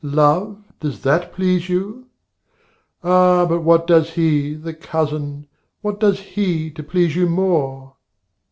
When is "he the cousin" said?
4.13-5.45